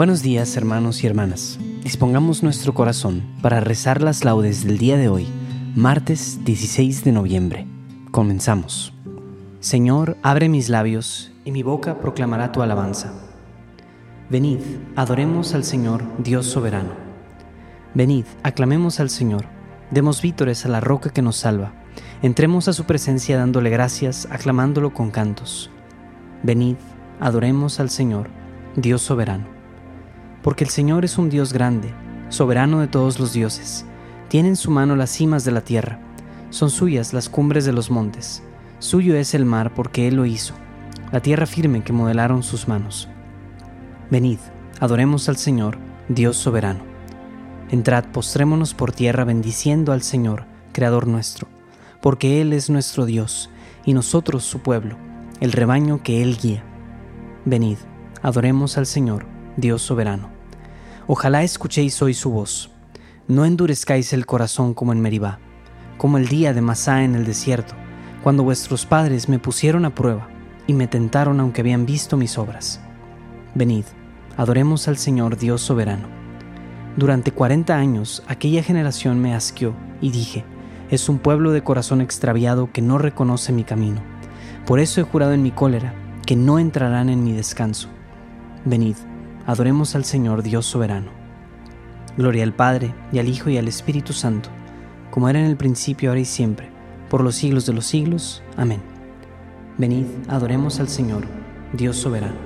Buenos 0.00 0.22
días 0.22 0.56
hermanos 0.56 1.04
y 1.04 1.06
hermanas. 1.06 1.58
Dispongamos 1.84 2.42
nuestro 2.42 2.72
corazón 2.72 3.22
para 3.42 3.60
rezar 3.60 4.00
las 4.00 4.24
laudes 4.24 4.64
del 4.64 4.78
día 4.78 4.96
de 4.96 5.10
hoy, 5.10 5.28
martes 5.76 6.42
16 6.42 7.04
de 7.04 7.12
noviembre. 7.12 7.66
Comenzamos. 8.10 8.94
Señor, 9.60 10.16
abre 10.22 10.48
mis 10.48 10.70
labios 10.70 11.32
y 11.44 11.52
mi 11.52 11.62
boca 11.62 11.98
proclamará 12.00 12.50
tu 12.50 12.62
alabanza. 12.62 13.12
Venid, 14.30 14.60
adoremos 14.96 15.52
al 15.52 15.64
Señor, 15.64 16.02
Dios 16.16 16.46
soberano. 16.46 16.92
Venid, 17.92 18.24
aclamemos 18.42 19.00
al 19.00 19.10
Señor, 19.10 19.44
demos 19.90 20.22
vítores 20.22 20.64
a 20.64 20.70
la 20.70 20.80
roca 20.80 21.10
que 21.10 21.20
nos 21.20 21.36
salva. 21.36 21.74
Entremos 22.22 22.68
a 22.68 22.72
su 22.72 22.84
presencia 22.84 23.36
dándole 23.36 23.68
gracias, 23.68 24.26
aclamándolo 24.30 24.94
con 24.94 25.10
cantos. 25.10 25.70
Venid, 26.42 26.76
adoremos 27.20 27.80
al 27.80 27.90
Señor, 27.90 28.30
Dios 28.76 29.02
soberano 29.02 29.59
porque 30.42 30.64
el 30.64 30.70
Señor 30.70 31.04
es 31.04 31.18
un 31.18 31.30
Dios 31.30 31.52
grande, 31.52 31.92
soberano 32.28 32.80
de 32.80 32.88
todos 32.88 33.18
los 33.18 33.32
dioses. 33.32 33.84
Tiene 34.28 34.48
en 34.48 34.56
su 34.56 34.70
mano 34.70 34.96
las 34.96 35.10
cimas 35.10 35.44
de 35.44 35.52
la 35.52 35.60
tierra, 35.60 36.00
son 36.50 36.70
suyas 36.70 37.12
las 37.12 37.28
cumbres 37.28 37.64
de 37.64 37.72
los 37.72 37.90
montes. 37.90 38.42
Suyo 38.80 39.14
es 39.16 39.34
el 39.34 39.44
mar 39.44 39.72
porque 39.74 40.08
Él 40.08 40.16
lo 40.16 40.26
hizo, 40.26 40.54
la 41.12 41.20
tierra 41.20 41.46
firme 41.46 41.82
que 41.82 41.92
modelaron 41.92 42.42
sus 42.42 42.66
manos. 42.66 43.08
Venid, 44.10 44.38
adoremos 44.80 45.28
al 45.28 45.36
Señor, 45.36 45.78
Dios 46.08 46.36
soberano. 46.36 46.80
Entrad, 47.70 48.06
postrémonos 48.06 48.74
por 48.74 48.92
tierra 48.92 49.24
bendiciendo 49.24 49.92
al 49.92 50.02
Señor, 50.02 50.44
Creador 50.72 51.06
nuestro, 51.06 51.46
porque 52.00 52.40
Él 52.40 52.52
es 52.52 52.70
nuestro 52.70 53.06
Dios, 53.06 53.50
y 53.84 53.92
nosotros 53.92 54.44
su 54.44 54.60
pueblo, 54.60 54.96
el 55.40 55.52
rebaño 55.52 56.02
que 56.02 56.22
Él 56.22 56.36
guía. 56.40 56.64
Venid, 57.44 57.78
adoremos 58.22 58.76
al 58.76 58.86
Señor, 58.86 59.24
Dios 59.60 59.82
soberano. 59.82 60.28
Ojalá 61.06 61.42
escuchéis 61.42 62.00
hoy 62.02 62.14
su 62.14 62.30
voz. 62.30 62.70
No 63.28 63.44
endurezcáis 63.44 64.12
el 64.12 64.26
corazón 64.26 64.74
como 64.74 64.92
en 64.92 65.00
Meribá, 65.00 65.38
como 65.98 66.18
el 66.18 66.28
día 66.28 66.52
de 66.52 66.60
Masá 66.60 67.04
en 67.04 67.14
el 67.14 67.24
desierto, 67.24 67.74
cuando 68.22 68.42
vuestros 68.42 68.86
padres 68.86 69.28
me 69.28 69.38
pusieron 69.38 69.84
a 69.84 69.94
prueba 69.94 70.28
y 70.66 70.72
me 70.72 70.86
tentaron 70.86 71.40
aunque 71.40 71.60
habían 71.60 71.86
visto 71.86 72.16
mis 72.16 72.38
obras. 72.38 72.80
Venid, 73.54 73.84
adoremos 74.36 74.88
al 74.88 74.96
Señor 74.96 75.36
Dios 75.36 75.60
soberano. 75.60 76.08
Durante 76.96 77.32
cuarenta 77.32 77.76
años 77.76 78.22
aquella 78.26 78.62
generación 78.62 79.20
me 79.20 79.34
asqueó 79.34 79.74
y 80.00 80.10
dije, 80.10 80.44
es 80.90 81.08
un 81.08 81.18
pueblo 81.18 81.52
de 81.52 81.62
corazón 81.62 82.00
extraviado 82.00 82.72
que 82.72 82.82
no 82.82 82.98
reconoce 82.98 83.52
mi 83.52 83.64
camino. 83.64 84.00
Por 84.66 84.80
eso 84.80 85.00
he 85.00 85.04
jurado 85.04 85.32
en 85.32 85.42
mi 85.42 85.50
cólera 85.50 85.94
que 86.26 86.36
no 86.36 86.58
entrarán 86.58 87.08
en 87.08 87.24
mi 87.24 87.32
descanso. 87.32 87.88
Venid, 88.64 88.96
Adoremos 89.46 89.94
al 89.94 90.04
Señor 90.04 90.42
Dios 90.42 90.66
soberano. 90.66 91.10
Gloria 92.16 92.44
al 92.44 92.52
Padre, 92.52 92.94
y 93.12 93.18
al 93.18 93.28
Hijo, 93.28 93.50
y 93.50 93.58
al 93.58 93.68
Espíritu 93.68 94.12
Santo, 94.12 94.50
como 95.10 95.28
era 95.28 95.40
en 95.40 95.46
el 95.46 95.56
principio, 95.56 96.10
ahora 96.10 96.20
y 96.20 96.24
siempre, 96.24 96.68
por 97.08 97.22
los 97.22 97.36
siglos 97.36 97.66
de 97.66 97.72
los 97.72 97.86
siglos. 97.86 98.42
Amén. 98.56 98.80
Venid, 99.78 100.06
adoremos 100.28 100.80
al 100.80 100.88
Señor, 100.88 101.24
Dios 101.72 101.96
soberano. 101.96 102.36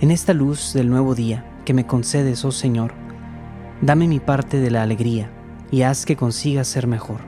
En 0.00 0.10
esta 0.10 0.34
luz 0.34 0.72
del 0.72 0.88
nuevo 0.88 1.14
día 1.14 1.44
que 1.64 1.74
me 1.74 1.86
concedes, 1.86 2.44
oh 2.44 2.52
Señor, 2.52 2.92
dame 3.82 4.08
mi 4.08 4.18
parte 4.18 4.58
de 4.58 4.70
la 4.70 4.82
alegría 4.82 5.30
y 5.70 5.82
haz 5.82 6.06
que 6.06 6.16
consiga 6.16 6.64
ser 6.64 6.86
mejor. 6.86 7.18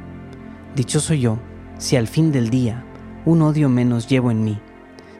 Dichoso 0.75 1.15
yo, 1.15 1.39
si 1.79 1.97
al 1.97 2.09
fin 2.09 2.33
del 2.33 2.51
día 2.51 2.85
un 3.25 3.43
odio 3.43 3.69
menos 3.69 4.09
llevo 4.09 4.31
en 4.31 4.43
mí, 4.43 4.59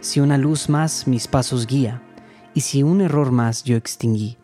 si 0.01 0.19
una 0.19 0.39
luz 0.39 0.69
más 0.69 1.07
mis 1.07 1.29
pasos 1.29 1.67
guía, 1.67 2.03
y 2.55 2.61
si 2.61 2.83
un 2.83 3.01
error 3.01 3.33
más 3.33 3.65
yo 3.65 3.77
extinguí. 3.77 4.39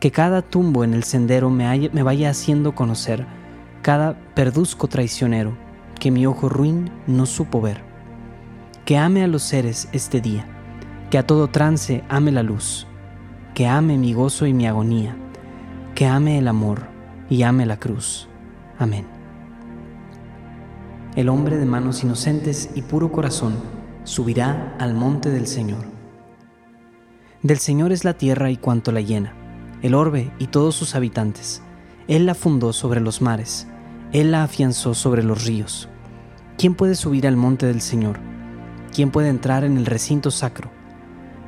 Que 0.00 0.10
cada 0.10 0.42
tumbo 0.42 0.84
en 0.84 0.94
el 0.94 1.04
sendero 1.04 1.50
me, 1.50 1.90
me 1.92 2.02
vaya 2.02 2.30
haciendo 2.30 2.74
conocer 2.74 3.26
cada 3.82 4.18
perduzco 4.34 4.88
traicionero 4.88 5.56
que 5.98 6.10
mi 6.10 6.26
ojo 6.26 6.48
ruin 6.48 6.90
no 7.06 7.26
supo 7.26 7.60
ver. 7.60 7.82
Que 8.84 8.98
ame 8.98 9.24
a 9.24 9.26
los 9.26 9.42
seres 9.42 9.88
este 9.92 10.20
día, 10.20 10.46
que 11.10 11.18
a 11.18 11.26
todo 11.26 11.48
trance 11.48 12.04
ame 12.08 12.32
la 12.32 12.42
luz, 12.42 12.86
que 13.54 13.66
ame 13.66 13.96
mi 13.96 14.12
gozo 14.12 14.46
y 14.46 14.52
mi 14.52 14.66
agonía, 14.66 15.16
que 15.94 16.06
ame 16.06 16.38
el 16.38 16.48
amor 16.48 16.82
y 17.30 17.42
ame 17.42 17.64
la 17.66 17.78
cruz. 17.78 18.28
Amén. 18.78 19.06
El 21.16 21.28
hombre 21.28 21.56
de 21.56 21.64
manos 21.64 22.02
inocentes 22.02 22.70
y 22.74 22.82
puro 22.82 23.12
corazón 23.12 23.54
subirá 24.02 24.76
al 24.78 24.94
monte 24.94 25.30
del 25.30 25.46
Señor. 25.46 25.93
Del 27.44 27.58
Señor 27.58 27.92
es 27.92 28.04
la 28.04 28.14
tierra 28.14 28.50
y 28.50 28.56
cuanto 28.56 28.90
la 28.90 29.02
llena, 29.02 29.34
el 29.82 29.94
orbe 29.94 30.32
y 30.38 30.46
todos 30.46 30.74
sus 30.74 30.94
habitantes. 30.94 31.60
Él 32.08 32.24
la 32.24 32.34
fundó 32.34 32.72
sobre 32.72 33.02
los 33.02 33.20
mares, 33.20 33.66
Él 34.12 34.30
la 34.30 34.44
afianzó 34.44 34.94
sobre 34.94 35.22
los 35.22 35.44
ríos. 35.44 35.90
¿Quién 36.56 36.74
puede 36.74 36.94
subir 36.94 37.26
al 37.26 37.36
monte 37.36 37.66
del 37.66 37.82
Señor? 37.82 38.18
¿Quién 38.94 39.10
puede 39.10 39.28
entrar 39.28 39.62
en 39.62 39.76
el 39.76 39.84
recinto 39.84 40.30
sacro? 40.30 40.70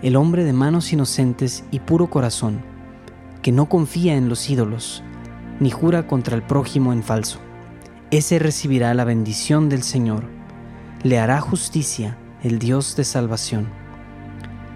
El 0.02 0.16
hombre 0.16 0.44
de 0.44 0.52
manos 0.52 0.92
inocentes 0.92 1.64
y 1.70 1.80
puro 1.80 2.10
corazón, 2.10 2.60
que 3.40 3.50
no 3.50 3.70
confía 3.70 4.16
en 4.16 4.28
los 4.28 4.50
ídolos, 4.50 5.02
ni 5.60 5.70
jura 5.70 6.06
contra 6.06 6.36
el 6.36 6.42
prójimo 6.42 6.92
en 6.92 7.02
falso. 7.02 7.38
Ese 8.10 8.38
recibirá 8.38 8.92
la 8.92 9.04
bendición 9.04 9.70
del 9.70 9.82
Señor, 9.82 10.24
le 11.02 11.18
hará 11.18 11.40
justicia 11.40 12.18
el 12.42 12.58
Dios 12.58 12.96
de 12.96 13.04
salvación. 13.04 13.85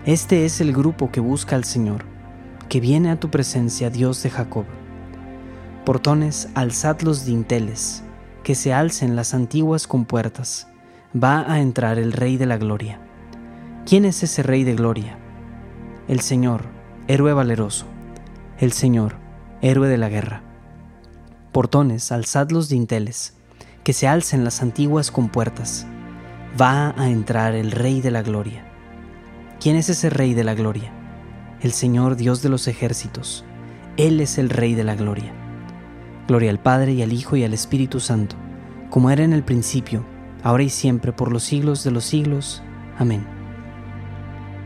Este 0.06 0.46
es 0.46 0.62
el 0.62 0.72
grupo 0.72 1.10
que 1.10 1.20
busca 1.20 1.56
al 1.56 1.64
Señor, 1.64 2.06
que 2.70 2.80
viene 2.80 3.10
a 3.10 3.20
tu 3.20 3.30
presencia, 3.30 3.90
Dios 3.90 4.22
de 4.22 4.30
Jacob. 4.30 4.64
Portones, 5.84 6.48
alzad 6.54 7.02
los 7.02 7.26
dinteles, 7.26 8.02
que 8.42 8.54
se 8.54 8.72
alcen 8.72 9.14
las 9.14 9.34
antiguas 9.34 9.86
compuertas. 9.86 10.68
Va 11.14 11.52
a 11.52 11.60
entrar 11.60 11.98
el 11.98 12.12
Rey 12.12 12.38
de 12.38 12.46
la 12.46 12.56
Gloria. 12.56 12.98
¿Quién 13.84 14.06
es 14.06 14.22
ese 14.22 14.42
Rey 14.42 14.64
de 14.64 14.74
Gloria? 14.74 15.18
El 16.08 16.20
Señor, 16.20 16.62
héroe 17.06 17.34
valeroso. 17.34 17.84
El 18.58 18.72
Señor, 18.72 19.16
héroe 19.60 19.86
de 19.86 19.98
la 19.98 20.08
guerra. 20.08 20.42
Portones, 21.52 22.10
alzad 22.10 22.50
los 22.52 22.70
dinteles, 22.70 23.34
que 23.84 23.92
se 23.92 24.08
alcen 24.08 24.44
las 24.44 24.62
antiguas 24.62 25.10
compuertas. 25.10 25.86
Va 26.58 26.94
a 26.96 27.10
entrar 27.10 27.54
el 27.54 27.70
Rey 27.70 28.00
de 28.00 28.10
la 28.10 28.22
Gloria. 28.22 28.69
¿Quién 29.60 29.76
es 29.76 29.90
ese 29.90 30.08
Rey 30.08 30.32
de 30.32 30.42
la 30.42 30.54
Gloria? 30.54 30.90
El 31.60 31.72
Señor 31.72 32.16
Dios 32.16 32.40
de 32.40 32.48
los 32.48 32.66
ejércitos. 32.66 33.44
Él 33.98 34.18
es 34.20 34.38
el 34.38 34.48
Rey 34.48 34.74
de 34.74 34.84
la 34.84 34.94
Gloria. 34.94 35.34
Gloria 36.26 36.48
al 36.48 36.58
Padre 36.58 36.94
y 36.94 37.02
al 37.02 37.12
Hijo 37.12 37.36
y 37.36 37.44
al 37.44 37.52
Espíritu 37.52 38.00
Santo, 38.00 38.36
como 38.88 39.10
era 39.10 39.22
en 39.22 39.34
el 39.34 39.42
principio, 39.42 40.02
ahora 40.42 40.62
y 40.62 40.70
siempre, 40.70 41.12
por 41.12 41.30
los 41.30 41.42
siglos 41.42 41.84
de 41.84 41.90
los 41.90 42.04
siglos. 42.04 42.62
Amén. 42.98 43.22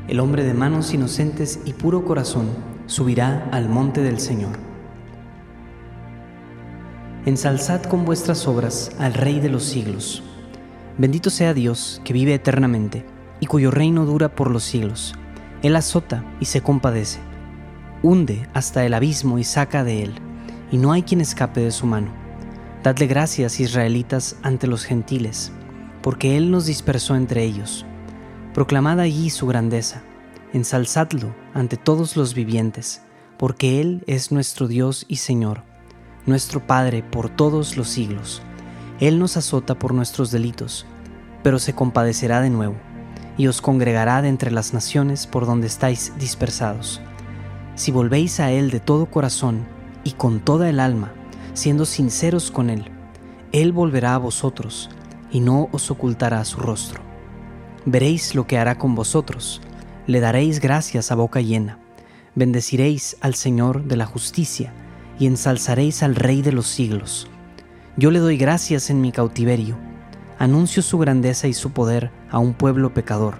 El 0.06 0.20
hombre 0.20 0.44
de 0.44 0.54
manos 0.54 0.94
inocentes 0.94 1.58
y 1.64 1.72
puro 1.72 2.04
corazón 2.04 2.50
subirá 2.86 3.48
al 3.50 3.68
monte 3.68 4.00
del 4.00 4.20
Señor. 4.20 4.56
Ensalzad 7.26 7.82
con 7.82 8.04
vuestras 8.04 8.46
obras 8.46 8.92
al 9.00 9.14
Rey 9.14 9.40
de 9.40 9.48
los 9.48 9.64
siglos. 9.64 10.22
Bendito 10.98 11.30
sea 11.30 11.52
Dios 11.52 12.00
que 12.04 12.12
vive 12.12 12.32
eternamente 12.32 13.12
y 13.44 13.46
cuyo 13.46 13.70
reino 13.70 14.06
dura 14.06 14.34
por 14.34 14.50
los 14.50 14.64
siglos. 14.64 15.14
Él 15.62 15.76
azota 15.76 16.24
y 16.40 16.46
se 16.46 16.62
compadece, 16.62 17.20
hunde 18.02 18.48
hasta 18.54 18.86
el 18.86 18.94
abismo 18.94 19.38
y 19.38 19.44
saca 19.44 19.84
de 19.84 20.02
él, 20.02 20.14
y 20.72 20.78
no 20.78 20.92
hay 20.92 21.02
quien 21.02 21.20
escape 21.20 21.60
de 21.60 21.70
su 21.70 21.84
mano. 21.84 22.10
Dadle 22.82 23.06
gracias, 23.06 23.60
israelitas, 23.60 24.36
ante 24.42 24.66
los 24.66 24.86
gentiles, 24.86 25.52
porque 26.00 26.38
Él 26.38 26.50
nos 26.50 26.64
dispersó 26.64 27.16
entre 27.16 27.44
ellos. 27.44 27.84
Proclamad 28.54 28.98
allí 28.98 29.28
su 29.28 29.46
grandeza, 29.46 30.02
ensalzadlo 30.54 31.34
ante 31.52 31.76
todos 31.76 32.16
los 32.16 32.32
vivientes, 32.32 33.02
porque 33.36 33.82
Él 33.82 34.04
es 34.06 34.32
nuestro 34.32 34.68
Dios 34.68 35.04
y 35.06 35.16
Señor, 35.16 35.64
nuestro 36.24 36.66
Padre 36.66 37.02
por 37.02 37.28
todos 37.28 37.76
los 37.76 37.90
siglos. 37.90 38.40
Él 39.00 39.18
nos 39.18 39.36
azota 39.36 39.78
por 39.78 39.92
nuestros 39.92 40.30
delitos, 40.30 40.86
pero 41.42 41.58
se 41.58 41.74
compadecerá 41.74 42.40
de 42.40 42.48
nuevo, 42.48 42.76
y 43.36 43.46
os 43.46 43.60
congregará 43.60 44.22
de 44.22 44.28
entre 44.28 44.50
las 44.50 44.72
naciones 44.72 45.26
por 45.26 45.46
donde 45.46 45.66
estáis 45.66 46.12
dispersados. 46.18 47.00
Si 47.74 47.90
volvéis 47.90 48.40
a 48.40 48.50
Él 48.52 48.70
de 48.70 48.80
todo 48.80 49.06
corazón 49.06 49.66
y 50.04 50.12
con 50.12 50.40
toda 50.40 50.68
el 50.68 50.78
alma, 50.80 51.12
siendo 51.54 51.86
sinceros 51.86 52.50
con 52.50 52.70
Él, 52.70 52.90
Él 53.52 53.72
volverá 53.72 54.14
a 54.14 54.18
vosotros 54.18 54.90
y 55.30 55.40
no 55.40 55.68
os 55.72 55.90
ocultará 55.90 56.44
su 56.44 56.60
rostro. 56.60 57.02
Veréis 57.84 58.34
lo 58.34 58.46
que 58.46 58.58
hará 58.58 58.78
con 58.78 58.94
vosotros, 58.94 59.60
le 60.06 60.20
daréis 60.20 60.60
gracias 60.60 61.10
a 61.10 61.14
boca 61.14 61.40
llena, 61.40 61.78
bendeciréis 62.34 63.16
al 63.20 63.34
Señor 63.34 63.84
de 63.84 63.96
la 63.96 64.06
justicia 64.06 64.72
y 65.18 65.26
ensalzaréis 65.26 66.02
al 66.02 66.14
Rey 66.14 66.42
de 66.42 66.52
los 66.52 66.66
siglos. 66.66 67.28
Yo 67.96 68.10
le 68.10 68.18
doy 68.18 68.36
gracias 68.36 68.90
en 68.90 69.00
mi 69.00 69.12
cautiverio, 69.12 69.76
anuncio 70.38 70.82
su 70.82 70.98
grandeza 70.98 71.48
y 71.48 71.52
su 71.52 71.72
poder 71.72 72.10
a 72.30 72.38
un 72.38 72.54
pueblo 72.54 72.94
pecador. 72.94 73.34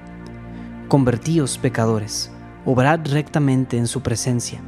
Convertíos 0.89 1.59
pecadores, 1.59 2.31
obrad 2.65 3.01
rectamente 3.07 3.77
en 3.79 3.87
su 3.87 4.03
presencia, 4.03 4.61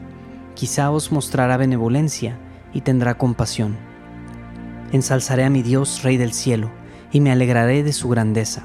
quizá 0.54 0.90
os 0.90 1.12
mostrará 1.12 1.56
benevolencia 1.56 2.38
y 2.72 2.80
tendrá 2.80 3.16
compasión. 3.16 3.76
Ensalzaré 4.92 5.44
a 5.44 5.50
mi 5.50 5.62
Dios, 5.62 6.02
Rey 6.02 6.16
del 6.16 6.32
cielo, 6.32 6.70
y 7.12 7.20
me 7.20 7.32
alegraré 7.32 7.82
de 7.82 7.92
su 7.92 8.08
grandeza. 8.08 8.64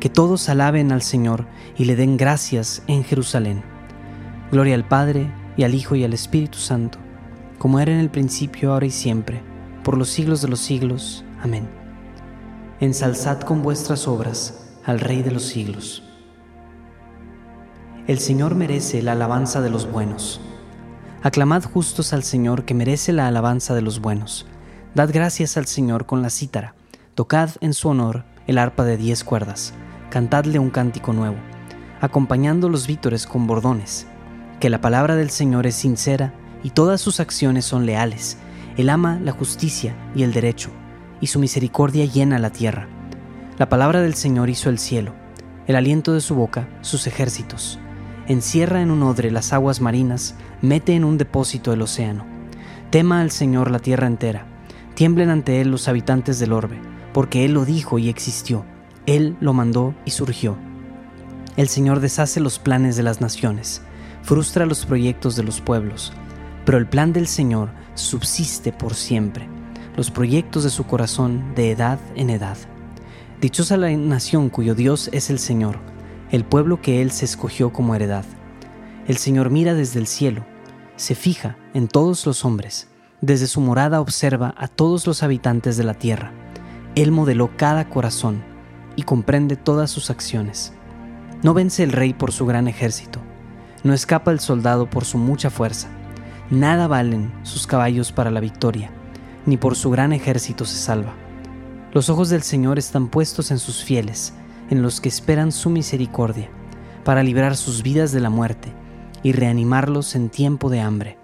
Que 0.00 0.08
todos 0.08 0.48
alaben 0.48 0.92
al 0.92 1.02
Señor 1.02 1.46
y 1.76 1.84
le 1.84 1.96
den 1.96 2.16
gracias 2.16 2.82
en 2.86 3.04
Jerusalén. 3.04 3.62
Gloria 4.52 4.74
al 4.74 4.86
Padre, 4.86 5.30
y 5.56 5.64
al 5.64 5.74
Hijo, 5.74 5.96
y 5.96 6.04
al 6.04 6.12
Espíritu 6.12 6.58
Santo, 6.58 6.98
como 7.58 7.80
era 7.80 7.92
en 7.92 7.98
el 7.98 8.10
principio, 8.10 8.72
ahora 8.72 8.86
y 8.86 8.90
siempre, 8.90 9.42
por 9.82 9.98
los 9.98 10.08
siglos 10.08 10.40
de 10.40 10.48
los 10.48 10.60
siglos. 10.60 11.24
Amén. 11.42 11.87
Ensalzad 12.80 13.40
con 13.40 13.62
vuestras 13.62 14.06
obras 14.06 14.76
al 14.84 15.00
Rey 15.00 15.22
de 15.22 15.32
los 15.32 15.42
siglos. 15.42 16.04
El 18.06 18.20
Señor 18.20 18.54
merece 18.54 19.02
la 19.02 19.12
alabanza 19.12 19.60
de 19.60 19.68
los 19.68 19.90
buenos. 19.90 20.40
Aclamad 21.24 21.64
justos 21.64 22.12
al 22.12 22.22
Señor 22.22 22.64
que 22.64 22.74
merece 22.74 23.12
la 23.12 23.26
alabanza 23.26 23.74
de 23.74 23.82
los 23.82 24.00
buenos. 24.00 24.46
Dad 24.94 25.10
gracias 25.12 25.56
al 25.56 25.66
Señor 25.66 26.06
con 26.06 26.22
la 26.22 26.30
cítara 26.30 26.76
Tocad 27.16 27.50
en 27.60 27.74
su 27.74 27.88
honor 27.88 28.24
el 28.46 28.58
arpa 28.58 28.84
de 28.84 28.96
diez 28.96 29.24
cuerdas, 29.24 29.74
cantadle 30.08 30.60
un 30.60 30.70
cántico 30.70 31.12
nuevo, 31.12 31.36
acompañando 32.00 32.68
los 32.68 32.86
vítores 32.86 33.26
con 33.26 33.48
bordones, 33.48 34.06
que 34.60 34.70
la 34.70 34.80
palabra 34.80 35.16
del 35.16 35.30
Señor 35.30 35.66
es 35.66 35.74
sincera 35.74 36.32
y 36.62 36.70
todas 36.70 37.00
sus 37.00 37.18
acciones 37.18 37.64
son 37.64 37.86
leales. 37.86 38.38
Él 38.76 38.88
ama 38.88 39.18
la 39.20 39.32
justicia 39.32 39.96
y 40.14 40.22
el 40.22 40.32
derecho, 40.32 40.70
y 41.20 41.28
su 41.28 41.38
misericordia 41.38 42.04
llena 42.04 42.38
la 42.38 42.50
tierra. 42.50 42.88
La 43.58 43.68
palabra 43.68 44.00
del 44.00 44.14
Señor 44.14 44.50
hizo 44.50 44.70
el 44.70 44.78
cielo, 44.78 45.14
el 45.66 45.76
aliento 45.76 46.12
de 46.12 46.20
su 46.20 46.34
boca 46.34 46.68
sus 46.80 47.06
ejércitos. 47.06 47.78
Encierra 48.26 48.82
en 48.82 48.90
un 48.90 49.02
odre 49.02 49.30
las 49.30 49.52
aguas 49.52 49.80
marinas, 49.80 50.34
mete 50.62 50.94
en 50.94 51.04
un 51.04 51.18
depósito 51.18 51.72
el 51.72 51.82
océano. 51.82 52.24
Tema 52.90 53.20
al 53.20 53.30
Señor 53.30 53.70
la 53.70 53.78
tierra 53.78 54.06
entera, 54.06 54.46
tiemblen 54.94 55.30
ante 55.30 55.60
él 55.60 55.70
los 55.70 55.88
habitantes 55.88 56.38
del 56.38 56.52
orbe 56.52 56.78
porque 57.12 57.44
Él 57.44 57.52
lo 57.52 57.64
dijo 57.64 57.98
y 57.98 58.08
existió, 58.08 58.64
Él 59.06 59.36
lo 59.40 59.52
mandó 59.52 59.94
y 60.04 60.12
surgió. 60.12 60.56
El 61.56 61.68
Señor 61.68 62.00
deshace 62.00 62.40
los 62.40 62.58
planes 62.58 62.96
de 62.96 63.02
las 63.02 63.20
naciones, 63.20 63.82
frustra 64.22 64.66
los 64.66 64.86
proyectos 64.86 65.34
de 65.34 65.42
los 65.42 65.60
pueblos, 65.60 66.12
pero 66.64 66.78
el 66.78 66.86
plan 66.86 67.12
del 67.12 67.26
Señor 67.26 67.70
subsiste 67.94 68.72
por 68.72 68.94
siempre, 68.94 69.48
los 69.98 70.10
proyectos 70.10 70.64
de 70.64 70.70
su 70.70 70.84
corazón 70.84 71.54
de 71.54 71.70
edad 71.70 71.98
en 72.16 72.30
edad. 72.30 72.56
Dichosa 73.42 73.76
la 73.76 73.90
nación 73.90 74.48
cuyo 74.48 74.74
Dios 74.74 75.10
es 75.12 75.28
el 75.28 75.38
Señor, 75.38 75.78
el 76.30 76.46
pueblo 76.46 76.80
que 76.80 77.02
Él 77.02 77.10
se 77.10 77.26
escogió 77.26 77.70
como 77.70 77.94
heredad. 77.94 78.24
El 79.06 79.18
Señor 79.18 79.50
mira 79.50 79.74
desde 79.74 80.00
el 80.00 80.06
cielo, 80.06 80.46
se 80.96 81.14
fija 81.14 81.58
en 81.74 81.86
todos 81.86 82.24
los 82.24 82.46
hombres, 82.46 82.88
desde 83.20 83.46
su 83.46 83.60
morada 83.60 84.00
observa 84.00 84.54
a 84.56 84.68
todos 84.68 85.06
los 85.06 85.22
habitantes 85.22 85.76
de 85.76 85.84
la 85.84 85.92
tierra 85.92 86.32
él 87.02 87.12
modeló 87.12 87.50
cada 87.56 87.88
corazón 87.88 88.42
y 88.96 89.04
comprende 89.04 89.54
todas 89.54 89.88
sus 89.88 90.10
acciones. 90.10 90.72
No 91.44 91.54
vence 91.54 91.84
el 91.84 91.92
rey 91.92 92.12
por 92.12 92.32
su 92.32 92.44
gran 92.44 92.66
ejército, 92.66 93.20
no 93.84 93.94
escapa 93.94 94.32
el 94.32 94.40
soldado 94.40 94.90
por 94.90 95.04
su 95.04 95.16
mucha 95.16 95.48
fuerza. 95.48 95.86
Nada 96.50 96.88
valen 96.88 97.32
sus 97.44 97.68
caballos 97.68 98.10
para 98.10 98.32
la 98.32 98.40
victoria, 98.40 98.90
ni 99.48 99.56
por 99.56 99.76
su 99.76 99.90
gran 99.90 100.12
ejército 100.12 100.66
se 100.66 100.76
salva. 100.76 101.14
Los 101.94 102.10
ojos 102.10 102.28
del 102.28 102.42
Señor 102.42 102.78
están 102.78 103.08
puestos 103.08 103.50
en 103.50 103.58
sus 103.58 103.82
fieles, 103.82 104.34
en 104.68 104.82
los 104.82 105.00
que 105.00 105.08
esperan 105.08 105.52
su 105.52 105.70
misericordia, 105.70 106.50
para 107.02 107.22
librar 107.22 107.56
sus 107.56 107.82
vidas 107.82 108.12
de 108.12 108.20
la 108.20 108.28
muerte 108.28 108.70
y 109.22 109.32
reanimarlos 109.32 110.14
en 110.14 110.28
tiempo 110.28 110.68
de 110.68 110.80
hambre. 110.80 111.18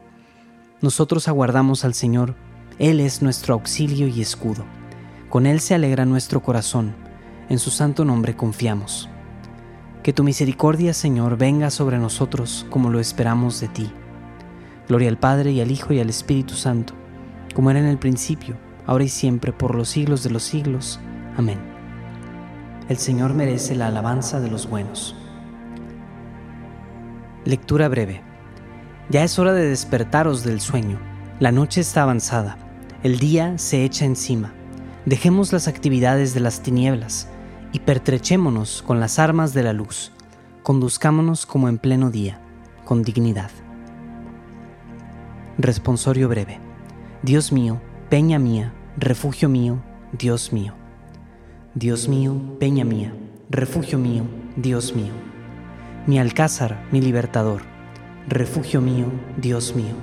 Nosotros 0.80 1.28
aguardamos 1.28 1.84
al 1.84 1.92
Señor, 1.92 2.34
Él 2.78 2.98
es 2.98 3.20
nuestro 3.20 3.54
auxilio 3.54 4.08
y 4.08 4.22
escudo. 4.22 4.64
Con 5.28 5.44
Él 5.44 5.60
se 5.60 5.74
alegra 5.74 6.06
nuestro 6.06 6.42
corazón, 6.42 6.94
en 7.50 7.58
su 7.58 7.70
santo 7.70 8.06
nombre 8.06 8.34
confiamos. 8.34 9.10
Que 10.02 10.14
tu 10.14 10.24
misericordia, 10.24 10.94
Señor, 10.94 11.36
venga 11.36 11.70
sobre 11.70 11.98
nosotros 11.98 12.66
como 12.70 12.88
lo 12.88 13.00
esperamos 13.00 13.60
de 13.60 13.68
ti. 13.68 13.92
Gloria 14.88 15.10
al 15.10 15.18
Padre 15.18 15.52
y 15.52 15.60
al 15.60 15.70
Hijo 15.70 15.92
y 15.92 16.00
al 16.00 16.08
Espíritu 16.08 16.54
Santo, 16.54 16.94
como 17.54 17.70
era 17.70 17.78
en 17.78 17.86
el 17.86 17.98
principio, 17.98 18.56
ahora 18.86 19.04
y 19.04 19.08
siempre, 19.08 19.52
por 19.52 19.74
los 19.74 19.88
siglos 19.88 20.22
de 20.22 20.30
los 20.30 20.42
siglos. 20.42 21.00
Amén. 21.36 21.58
El 22.88 22.98
Señor 22.98 23.32
merece 23.32 23.74
la 23.74 23.86
alabanza 23.86 24.40
de 24.40 24.50
los 24.50 24.68
buenos. 24.68 25.16
Lectura 27.44 27.88
breve. 27.88 28.22
Ya 29.08 29.24
es 29.24 29.38
hora 29.38 29.52
de 29.52 29.68
despertaros 29.68 30.44
del 30.44 30.60
sueño. 30.60 30.98
La 31.40 31.52
noche 31.52 31.80
está 31.80 32.02
avanzada. 32.02 32.58
El 33.02 33.18
día 33.18 33.56
se 33.58 33.84
echa 33.84 34.04
encima. 34.04 34.52
Dejemos 35.06 35.52
las 35.52 35.68
actividades 35.68 36.34
de 36.34 36.40
las 36.40 36.60
tinieblas 36.62 37.28
y 37.72 37.80
pertrechémonos 37.80 38.82
con 38.82 39.00
las 39.00 39.18
armas 39.18 39.52
de 39.52 39.62
la 39.62 39.72
luz. 39.72 40.12
Conduzcámonos 40.62 41.44
como 41.44 41.68
en 41.68 41.78
pleno 41.78 42.10
día, 42.10 42.40
con 42.84 43.02
dignidad. 43.02 43.50
Responsorio 45.58 46.28
breve. 46.28 46.58
Dios 47.24 47.52
mío, 47.52 47.80
peña 48.10 48.38
mía, 48.38 48.74
refugio 48.98 49.48
mío, 49.48 49.82
Dios 50.12 50.52
mío. 50.52 50.74
Dios 51.74 52.06
mío, 52.06 52.36
peña 52.60 52.84
mía, 52.84 53.14
refugio 53.48 53.98
mío, 53.98 54.24
Dios 54.56 54.94
mío. 54.94 55.14
Mi 56.06 56.18
alcázar, 56.18 56.84
mi 56.92 57.00
libertador, 57.00 57.62
refugio 58.28 58.82
mío, 58.82 59.06
Dios 59.38 59.74
mío. 59.74 59.94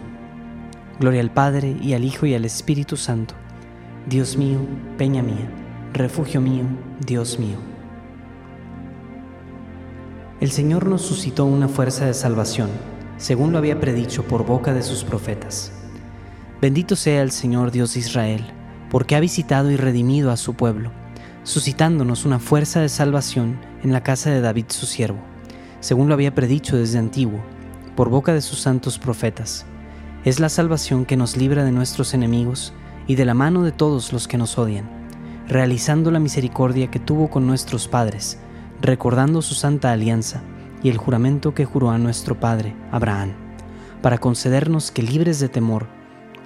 Gloria 0.99 1.21
al 1.21 1.31
Padre 1.31 1.77
y 1.79 1.93
al 1.93 2.05
Hijo 2.05 2.25
y 2.25 2.33
al 2.33 2.43
Espíritu 2.43 2.97
Santo 2.97 3.35
Dios 4.07 4.35
mío, 4.35 4.57
peña 4.97 5.21
mía, 5.21 5.47
refugio 5.93 6.41
mío, 6.41 6.63
Dios 7.05 7.37
mío. 7.37 7.57
El 10.39 10.49
Señor 10.49 10.87
nos 10.87 11.03
suscitó 11.03 11.45
una 11.45 11.67
fuerza 11.67 12.07
de 12.07 12.15
salvación, 12.15 12.71
según 13.17 13.51
lo 13.51 13.59
había 13.59 13.79
predicho 13.79 14.23
por 14.23 14.43
boca 14.43 14.73
de 14.73 14.81
sus 14.81 15.03
profetas. 15.03 15.80
Bendito 16.61 16.95
sea 16.95 17.23
el 17.23 17.31
Señor 17.31 17.71
Dios 17.71 17.95
de 17.95 18.01
Israel, 18.01 18.45
porque 18.91 19.15
ha 19.15 19.19
visitado 19.19 19.71
y 19.71 19.77
redimido 19.77 20.29
a 20.29 20.37
su 20.37 20.53
pueblo, 20.53 20.91
suscitándonos 21.43 22.23
una 22.23 22.37
fuerza 22.37 22.81
de 22.81 22.89
salvación 22.89 23.59
en 23.81 23.91
la 23.91 24.03
casa 24.03 24.29
de 24.29 24.41
David 24.41 24.65
su 24.67 24.85
siervo, 24.85 25.17
según 25.79 26.07
lo 26.07 26.13
había 26.13 26.35
predicho 26.35 26.77
desde 26.77 26.99
antiguo, 26.99 27.41
por 27.95 28.09
boca 28.09 28.31
de 28.31 28.41
sus 28.41 28.59
santos 28.59 28.99
profetas. 28.99 29.65
Es 30.23 30.39
la 30.39 30.49
salvación 30.49 31.05
que 31.05 31.17
nos 31.17 31.35
libra 31.35 31.63
de 31.63 31.71
nuestros 31.71 32.13
enemigos 32.13 32.73
y 33.07 33.15
de 33.15 33.25
la 33.25 33.33
mano 33.33 33.63
de 33.63 33.71
todos 33.71 34.13
los 34.13 34.27
que 34.27 34.37
nos 34.37 34.59
odian, 34.59 34.87
realizando 35.47 36.11
la 36.11 36.19
misericordia 36.19 36.91
que 36.91 36.99
tuvo 36.99 37.31
con 37.31 37.47
nuestros 37.47 37.87
padres, 37.87 38.37
recordando 38.81 39.41
su 39.41 39.55
santa 39.55 39.91
alianza 39.91 40.43
y 40.83 40.89
el 40.89 40.97
juramento 40.97 41.55
que 41.55 41.65
juró 41.65 41.89
a 41.89 41.97
nuestro 41.97 42.39
padre, 42.39 42.75
Abraham, 42.91 43.31
para 44.03 44.19
concedernos 44.19 44.91
que 44.91 45.01
libres 45.01 45.39
de 45.39 45.49
temor, 45.49 45.87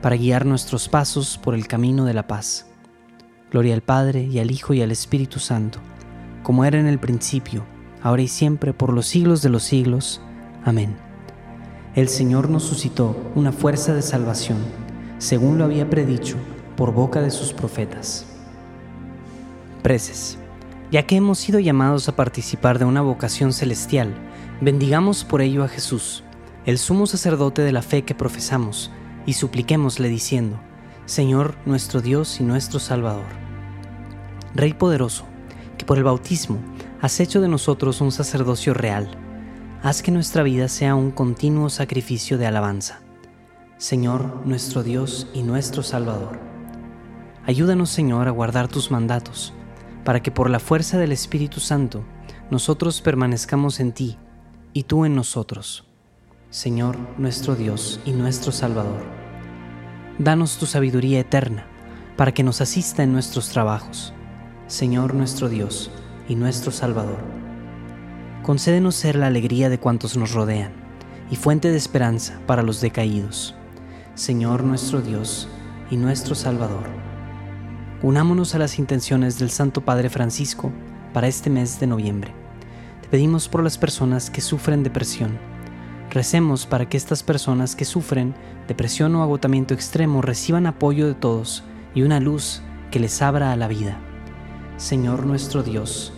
para 0.00 0.16
guiar 0.16 0.46
nuestros 0.46 0.88
pasos 0.88 1.38
por 1.42 1.54
el 1.54 1.66
camino 1.66 2.04
de 2.04 2.14
la 2.14 2.26
paz. 2.26 2.66
Gloria 3.50 3.74
al 3.74 3.82
Padre 3.82 4.24
y 4.24 4.38
al 4.38 4.50
Hijo 4.50 4.74
y 4.74 4.82
al 4.82 4.90
Espíritu 4.90 5.38
Santo, 5.38 5.80
como 6.42 6.64
era 6.64 6.78
en 6.78 6.86
el 6.86 6.98
principio, 6.98 7.64
ahora 8.02 8.22
y 8.22 8.28
siempre, 8.28 8.72
por 8.72 8.92
los 8.92 9.06
siglos 9.06 9.42
de 9.42 9.48
los 9.48 9.62
siglos. 9.62 10.20
Amén. 10.64 10.96
El 11.94 12.08
Señor 12.08 12.50
nos 12.50 12.64
suscitó 12.64 13.16
una 13.34 13.52
fuerza 13.52 13.94
de 13.94 14.02
salvación, 14.02 14.58
según 15.18 15.58
lo 15.58 15.64
había 15.64 15.88
predicho 15.90 16.36
por 16.76 16.92
boca 16.92 17.20
de 17.20 17.30
sus 17.30 17.52
profetas. 17.52 18.26
Preces. 19.82 20.38
Ya 20.90 21.02
que 21.02 21.16
hemos 21.16 21.38
sido 21.38 21.58
llamados 21.58 22.08
a 22.08 22.16
participar 22.16 22.78
de 22.78 22.84
una 22.84 23.02
vocación 23.02 23.52
celestial, 23.52 24.14
bendigamos 24.60 25.24
por 25.24 25.42
ello 25.42 25.64
a 25.64 25.68
Jesús, 25.68 26.24
el 26.64 26.78
sumo 26.78 27.06
sacerdote 27.06 27.62
de 27.62 27.72
la 27.72 27.82
fe 27.82 28.02
que 28.04 28.14
profesamos, 28.14 28.90
y 29.28 29.34
supliquémosle 29.34 30.08
diciendo, 30.08 30.58
Señor 31.04 31.54
nuestro 31.66 32.00
Dios 32.00 32.40
y 32.40 32.44
nuestro 32.44 32.80
Salvador. 32.80 33.26
Rey 34.54 34.72
poderoso, 34.72 35.26
que 35.76 35.84
por 35.84 35.98
el 35.98 36.04
bautismo 36.04 36.56
has 37.02 37.20
hecho 37.20 37.42
de 37.42 37.48
nosotros 37.48 38.00
un 38.00 38.10
sacerdocio 38.10 38.72
real, 38.72 39.10
haz 39.82 40.00
que 40.00 40.12
nuestra 40.12 40.42
vida 40.44 40.66
sea 40.68 40.94
un 40.94 41.10
continuo 41.10 41.68
sacrificio 41.68 42.38
de 42.38 42.46
alabanza. 42.46 43.02
Señor 43.76 44.46
nuestro 44.46 44.82
Dios 44.82 45.28
y 45.34 45.42
nuestro 45.42 45.82
Salvador. 45.82 46.40
Ayúdanos, 47.44 47.90
Señor, 47.90 48.28
a 48.28 48.30
guardar 48.30 48.68
tus 48.68 48.90
mandatos 48.90 49.52
para 50.06 50.22
que 50.22 50.30
por 50.30 50.48
la 50.48 50.58
fuerza 50.58 50.96
del 50.96 51.12
Espíritu 51.12 51.60
Santo 51.60 52.02
nosotros 52.50 53.02
permanezcamos 53.02 53.78
en 53.78 53.92
ti 53.92 54.16
y 54.72 54.84
tú 54.84 55.04
en 55.04 55.14
nosotros. 55.14 55.84
Señor 56.48 56.96
nuestro 57.18 57.56
Dios 57.56 58.00
y 58.06 58.12
nuestro 58.12 58.52
Salvador. 58.52 59.17
Danos 60.18 60.58
tu 60.58 60.66
sabiduría 60.66 61.20
eterna 61.20 61.66
para 62.16 62.32
que 62.32 62.42
nos 62.42 62.60
asista 62.60 63.02
en 63.02 63.12
nuestros 63.12 63.48
trabajos. 63.50 64.12
Señor 64.66 65.14
nuestro 65.14 65.48
Dios 65.48 65.90
y 66.28 66.34
nuestro 66.34 66.72
Salvador. 66.72 67.18
Concédenos 68.42 68.94
ser 68.94 69.16
la 69.16 69.28
alegría 69.28 69.68
de 69.68 69.78
cuantos 69.78 70.16
nos 70.16 70.32
rodean 70.32 70.72
y 71.30 71.36
fuente 71.36 71.70
de 71.70 71.76
esperanza 71.76 72.40
para 72.46 72.62
los 72.62 72.80
decaídos. 72.80 73.54
Señor 74.14 74.64
nuestro 74.64 75.00
Dios 75.00 75.48
y 75.90 75.96
nuestro 75.96 76.34
Salvador 76.34 77.08
unámonos 78.02 78.54
a 78.54 78.58
las 78.58 78.78
intenciones 78.78 79.38
del 79.38 79.50
Santo 79.50 79.80
Padre 79.80 80.08
Francisco 80.08 80.72
para 81.12 81.26
este 81.26 81.50
mes 81.50 81.80
de 81.80 81.86
noviembre. 81.86 82.32
Te 83.02 83.08
pedimos 83.08 83.48
por 83.48 83.62
las 83.62 83.76
personas 83.76 84.30
que 84.30 84.40
sufren 84.40 84.82
depresión. 84.82 85.38
Recemos 86.10 86.66
para 86.66 86.88
que 86.88 86.96
estas 86.96 87.22
personas 87.22 87.76
que 87.76 87.84
sufren 87.84 88.34
depresión 88.66 89.14
o 89.14 89.22
agotamiento 89.22 89.74
extremo 89.74 90.22
reciban 90.22 90.66
apoyo 90.66 91.06
de 91.06 91.14
todos 91.14 91.64
y 91.94 92.02
una 92.02 92.18
luz 92.18 92.62
que 92.90 92.98
les 92.98 93.20
abra 93.20 93.52
a 93.52 93.56
la 93.56 93.68
vida. 93.68 93.98
Señor 94.76 95.26
nuestro 95.26 95.62
Dios 95.62 96.12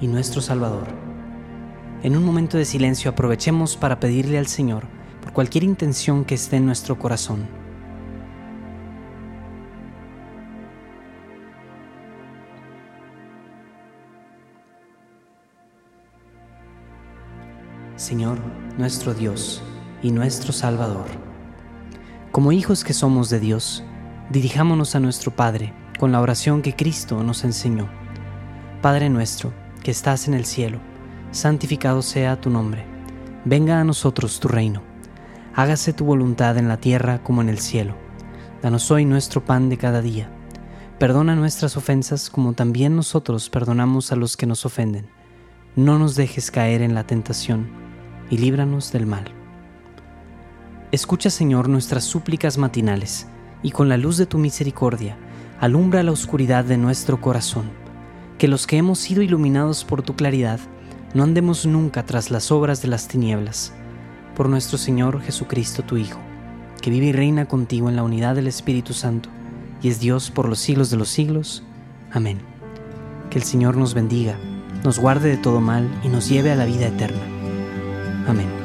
y 0.00 0.08
nuestro 0.08 0.40
Salvador. 0.40 0.88
En 2.02 2.16
un 2.16 2.24
momento 2.24 2.56
de 2.56 2.64
silencio 2.64 3.10
aprovechemos 3.10 3.76
para 3.76 4.00
pedirle 4.00 4.38
al 4.38 4.46
Señor 4.46 4.84
por 5.20 5.32
cualquier 5.32 5.64
intención 5.64 6.24
que 6.24 6.34
esté 6.34 6.56
en 6.56 6.66
nuestro 6.66 6.98
corazón 6.98 7.46
Señor 18.00 18.38
nuestro 18.78 19.14
Dios 19.14 19.62
y 20.02 20.10
nuestro 20.10 20.52
Salvador. 20.52 21.06
Como 22.32 22.52
hijos 22.52 22.84
que 22.84 22.92
somos 22.92 23.28
de 23.30 23.40
Dios, 23.40 23.84
dirijámonos 24.30 24.94
a 24.94 25.00
nuestro 25.00 25.34
Padre 25.34 25.74
con 25.98 26.12
la 26.12 26.20
oración 26.20 26.62
que 26.62 26.76
Cristo 26.76 27.22
nos 27.22 27.44
enseñó. 27.44 27.88
Padre 28.80 29.10
nuestro, 29.10 29.52
que 29.82 29.90
estás 29.90 30.28
en 30.28 30.34
el 30.34 30.44
cielo, 30.44 30.78
santificado 31.32 32.02
sea 32.02 32.40
tu 32.40 32.50
nombre. 32.50 32.86
Venga 33.44 33.80
a 33.80 33.84
nosotros 33.84 34.40
tu 34.40 34.48
reino. 34.48 34.82
Hágase 35.54 35.92
tu 35.92 36.04
voluntad 36.04 36.56
en 36.56 36.68
la 36.68 36.78
tierra 36.78 37.22
como 37.22 37.42
en 37.42 37.48
el 37.48 37.58
cielo. 37.58 37.94
Danos 38.62 38.90
hoy 38.90 39.04
nuestro 39.04 39.44
pan 39.44 39.68
de 39.68 39.76
cada 39.76 40.00
día. 40.00 40.30
Perdona 40.98 41.34
nuestras 41.34 41.76
ofensas 41.76 42.30
como 42.30 42.52
también 42.52 42.94
nosotros 42.94 43.50
perdonamos 43.50 44.12
a 44.12 44.16
los 44.16 44.36
que 44.36 44.46
nos 44.46 44.64
ofenden. 44.64 45.08
No 45.76 45.98
nos 45.98 46.14
dejes 46.14 46.50
caer 46.50 46.82
en 46.82 46.94
la 46.94 47.06
tentación 47.06 47.89
y 48.30 48.38
líbranos 48.38 48.92
del 48.92 49.06
mal. 49.06 49.24
Escucha, 50.92 51.30
Señor, 51.30 51.68
nuestras 51.68 52.04
súplicas 52.04 52.56
matinales, 52.56 53.26
y 53.62 53.72
con 53.72 53.88
la 53.88 53.96
luz 53.96 54.16
de 54.16 54.26
tu 54.26 54.38
misericordia, 54.38 55.16
alumbra 55.60 56.02
la 56.02 56.12
oscuridad 56.12 56.64
de 56.64 56.78
nuestro 56.78 57.20
corazón, 57.20 57.70
que 58.38 58.48
los 58.48 58.66
que 58.66 58.78
hemos 58.78 58.98
sido 58.98 59.22
iluminados 59.22 59.84
por 59.84 60.02
tu 60.02 60.16
claridad, 60.16 60.58
no 61.12 61.24
andemos 61.24 61.66
nunca 61.66 62.06
tras 62.06 62.30
las 62.30 62.50
obras 62.50 62.80
de 62.82 62.88
las 62.88 63.08
tinieblas. 63.08 63.72
Por 64.34 64.48
nuestro 64.48 64.78
Señor 64.78 65.20
Jesucristo, 65.20 65.82
tu 65.82 65.96
Hijo, 65.96 66.20
que 66.80 66.90
vive 66.90 67.06
y 67.06 67.12
reina 67.12 67.46
contigo 67.46 67.88
en 67.88 67.96
la 67.96 68.02
unidad 68.02 68.34
del 68.34 68.46
Espíritu 68.46 68.94
Santo, 68.94 69.28
y 69.82 69.88
es 69.88 70.00
Dios 70.00 70.30
por 70.30 70.48
los 70.48 70.58
siglos 70.58 70.90
de 70.90 70.96
los 70.96 71.08
siglos. 71.08 71.62
Amén. 72.12 72.38
Que 73.28 73.38
el 73.38 73.44
Señor 73.44 73.76
nos 73.76 73.94
bendiga, 73.94 74.36
nos 74.84 74.98
guarde 74.98 75.28
de 75.28 75.36
todo 75.36 75.60
mal 75.60 75.88
y 76.02 76.08
nos 76.08 76.28
lleve 76.28 76.50
a 76.50 76.56
la 76.56 76.64
vida 76.64 76.86
eterna. 76.86 77.39
Amén. 78.30 78.59